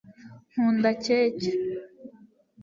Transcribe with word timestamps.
nkunda 0.51 0.89
keke 1.03 1.51